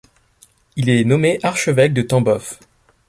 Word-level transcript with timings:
Il 0.77 0.89
est 0.89 1.03
nommé 1.03 1.37
archevêque 1.43 1.93
de 1.93 2.01
Tambov. 2.01 2.57